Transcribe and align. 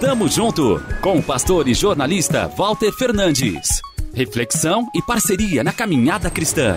Tamo 0.00 0.28
junto 0.28 0.82
com 1.00 1.18
o 1.18 1.22
pastor 1.22 1.66
e 1.68 1.74
jornalista 1.74 2.46
Walter 2.48 2.92
Fernandes. 2.92 3.80
Reflexão 4.12 4.86
e 4.94 5.00
parceria 5.00 5.64
na 5.64 5.72
caminhada 5.72 6.30
cristã. 6.30 6.76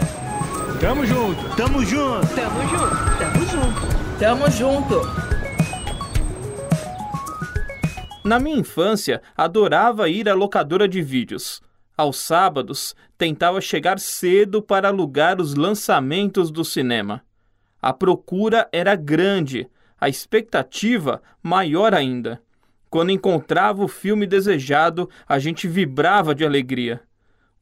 Tamo 0.80 1.06
junto, 1.06 1.56
tamo 1.56 1.84
junto, 1.84 2.28
tamo 2.36 2.62
junto, 2.70 3.18
tamo 3.20 3.46
junto, 3.46 4.20
tamo 4.20 4.52
junto. 4.52 5.02
Na 8.24 8.40
minha 8.40 8.58
infância, 8.58 9.22
adorava 9.36 10.08
ir 10.10 10.30
à 10.30 10.34
locadora 10.34 10.88
de 10.88 11.02
vídeos. 11.02 11.62
Aos 11.98 12.18
sábados, 12.18 12.96
tentava 13.18 13.60
chegar 13.60 14.00
cedo 14.00 14.62
para 14.62 14.88
alugar 14.88 15.42
os 15.42 15.56
lançamentos 15.56 16.50
do 16.52 16.64
cinema. 16.64 17.22
A 17.82 17.94
procura 17.94 18.68
era 18.72 18.96
grande, 18.96 19.68
a 20.00 20.10
expectativa 20.10 21.22
maior 21.42 21.94
ainda. 21.94 22.42
Quando 22.90 23.12
encontrava 23.12 23.84
o 23.84 23.88
filme 23.88 24.26
desejado, 24.26 25.10
a 25.28 25.40
gente 25.40 25.68
vibrava 25.68 26.34
de 26.34 26.46
alegria. 26.46 27.02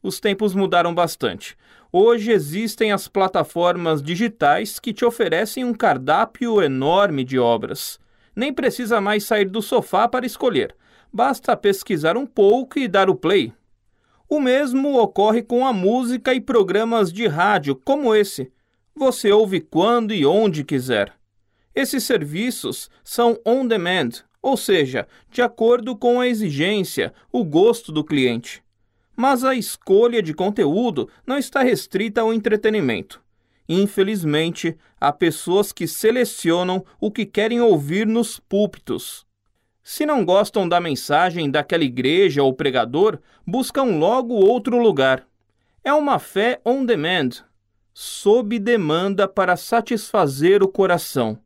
Os 0.01 0.19
tempos 0.19 0.53
mudaram 0.53 0.93
bastante. 0.93 1.57
Hoje 1.91 2.31
existem 2.31 2.91
as 2.91 3.07
plataformas 3.07 4.01
digitais 4.01 4.79
que 4.79 4.93
te 4.93 5.05
oferecem 5.05 5.63
um 5.63 5.73
cardápio 5.73 6.61
enorme 6.61 7.23
de 7.23 7.39
obras. 7.39 7.99
Nem 8.35 8.53
precisa 8.53 8.99
mais 8.99 9.23
sair 9.23 9.45
do 9.45 9.61
sofá 9.61 10.07
para 10.07 10.25
escolher. 10.25 10.75
Basta 11.11 11.55
pesquisar 11.55 12.17
um 12.17 12.25
pouco 12.25 12.79
e 12.79 12.87
dar 12.87 13.09
o 13.09 13.15
play. 13.15 13.53
O 14.27 14.39
mesmo 14.39 14.99
ocorre 14.99 15.43
com 15.43 15.65
a 15.65 15.71
música 15.71 16.33
e 16.33 16.41
programas 16.41 17.13
de 17.13 17.27
rádio 17.27 17.75
como 17.75 18.13
esse 18.13 18.51
você 18.95 19.31
ouve 19.31 19.61
quando 19.61 20.13
e 20.13 20.25
onde 20.25 20.63
quiser. 20.63 21.13
Esses 21.75 22.03
serviços 22.03 22.89
são 23.03 23.39
on 23.45 23.65
demand, 23.65 24.23
ou 24.41 24.55
seja, 24.57 25.07
de 25.31 25.41
acordo 25.41 25.95
com 25.95 26.19
a 26.19 26.27
exigência, 26.27 27.13
o 27.31 27.43
gosto 27.43 27.91
do 27.91 28.03
cliente. 28.03 28.63
Mas 29.15 29.43
a 29.43 29.55
escolha 29.55 30.21
de 30.21 30.33
conteúdo 30.33 31.09
não 31.25 31.37
está 31.37 31.63
restrita 31.63 32.21
ao 32.21 32.33
entretenimento. 32.33 33.23
Infelizmente, 33.67 34.77
há 34.99 35.11
pessoas 35.11 35.71
que 35.71 35.87
selecionam 35.87 36.85
o 36.99 37.09
que 37.09 37.25
querem 37.25 37.61
ouvir 37.61 38.05
nos 38.05 38.39
púlpitos. 38.39 39.25
Se 39.81 40.05
não 40.05 40.23
gostam 40.23 40.67
da 40.67 40.79
mensagem 40.79 41.49
daquela 41.49 41.83
igreja 41.83 42.43
ou 42.43 42.53
pregador, 42.53 43.19
buscam 43.45 43.83
logo 43.97 44.33
outro 44.33 44.77
lugar. 44.77 45.25
É 45.83 45.93
uma 45.93 46.19
fé 46.19 46.61
on 46.65 46.85
demand, 46.85 47.43
sob 47.93 48.57
demanda 48.59 49.27
para 49.27 49.55
satisfazer 49.55 50.63
o 50.63 50.67
coração. 50.67 51.37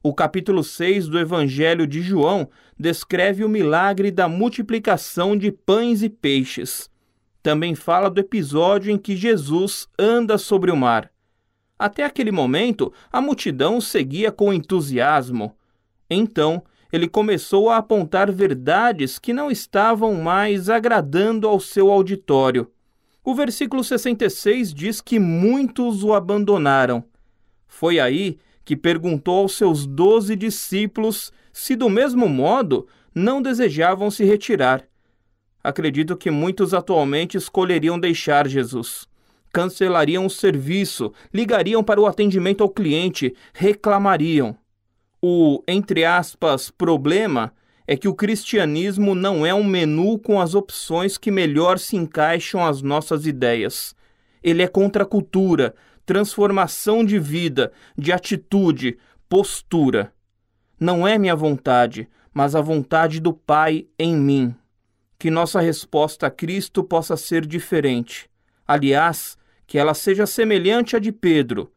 O 0.00 0.14
capítulo 0.14 0.62
6 0.62 1.08
do 1.08 1.18
Evangelho 1.18 1.84
de 1.84 2.00
João 2.00 2.48
descreve 2.78 3.42
o 3.44 3.48
milagre 3.48 4.12
da 4.12 4.28
multiplicação 4.28 5.36
de 5.36 5.50
pães 5.50 6.02
e 6.02 6.08
peixes. 6.08 6.88
Também 7.42 7.74
fala 7.74 8.08
do 8.08 8.20
episódio 8.20 8.92
em 8.92 8.98
que 8.98 9.16
Jesus 9.16 9.88
anda 9.98 10.38
sobre 10.38 10.70
o 10.70 10.76
mar. 10.76 11.10
Até 11.76 12.04
aquele 12.04 12.30
momento, 12.30 12.92
a 13.10 13.20
multidão 13.20 13.80
seguia 13.80 14.30
com 14.30 14.52
entusiasmo. 14.52 15.56
Então, 16.08 16.62
ele 16.92 17.08
começou 17.08 17.68
a 17.68 17.78
apontar 17.78 18.30
verdades 18.30 19.18
que 19.18 19.32
não 19.32 19.50
estavam 19.50 20.14
mais 20.14 20.70
agradando 20.70 21.48
ao 21.48 21.58
seu 21.58 21.90
auditório. 21.90 22.70
O 23.24 23.34
versículo 23.34 23.82
66 23.82 24.72
diz 24.72 25.00
que 25.00 25.18
muitos 25.18 26.04
o 26.04 26.14
abandonaram. 26.14 27.04
Foi 27.66 27.98
aí 27.98 28.38
que 28.68 28.76
perguntou 28.76 29.38
aos 29.38 29.56
seus 29.56 29.86
doze 29.86 30.36
discípulos 30.36 31.32
se, 31.50 31.74
do 31.74 31.88
mesmo 31.88 32.28
modo, 32.28 32.86
não 33.14 33.40
desejavam 33.40 34.10
se 34.10 34.26
retirar. 34.26 34.84
Acredito 35.64 36.14
que 36.14 36.30
muitos 36.30 36.74
atualmente 36.74 37.38
escolheriam 37.38 37.98
deixar 37.98 38.46
Jesus. 38.46 39.08
Cancelariam 39.50 40.26
o 40.26 40.28
serviço, 40.28 41.14
ligariam 41.32 41.82
para 41.82 41.98
o 41.98 42.04
atendimento 42.04 42.62
ao 42.62 42.68
cliente, 42.68 43.34
reclamariam. 43.54 44.54
O, 45.22 45.62
entre 45.66 46.04
aspas, 46.04 46.70
problema 46.70 47.54
é 47.86 47.96
que 47.96 48.06
o 48.06 48.14
cristianismo 48.14 49.14
não 49.14 49.46
é 49.46 49.54
um 49.54 49.64
menu 49.64 50.18
com 50.18 50.38
as 50.38 50.54
opções 50.54 51.16
que 51.16 51.30
melhor 51.30 51.78
se 51.78 51.96
encaixam 51.96 52.62
às 52.62 52.82
nossas 52.82 53.26
ideias. 53.26 53.96
Ele 54.42 54.62
é 54.62 54.68
contra 54.68 55.04
a 55.04 55.06
cultura, 55.06 55.74
transformação 56.08 57.04
de 57.04 57.18
vida, 57.18 57.70
de 57.94 58.12
atitude, 58.12 58.96
postura. 59.28 60.10
Não 60.80 61.06
é 61.06 61.18
minha 61.18 61.36
vontade, 61.36 62.08
mas 62.32 62.54
a 62.56 62.62
vontade 62.62 63.20
do 63.20 63.30
Pai 63.30 63.86
em 63.98 64.16
mim. 64.16 64.56
Que 65.18 65.30
nossa 65.30 65.60
resposta 65.60 66.26
a 66.26 66.30
Cristo 66.30 66.82
possa 66.82 67.14
ser 67.14 67.44
diferente. 67.44 68.26
Aliás, 68.66 69.36
que 69.66 69.76
ela 69.76 69.92
seja 69.92 70.24
semelhante 70.24 70.96
à 70.96 70.98
de 70.98 71.12
Pedro. 71.12 71.70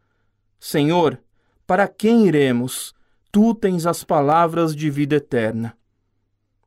Senhor, 0.57 1.21
para 1.67 1.85
quem 1.85 2.25
iremos? 2.25 2.93
Tu 3.33 3.53
tens 3.53 3.85
as 3.85 4.01
palavras 4.01 4.73
de 4.73 4.89
vida 4.89 5.17
eterna. 5.17 5.75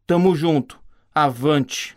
Tamo 0.07 0.37
junto. 0.37 0.79
Avante. 1.15 1.97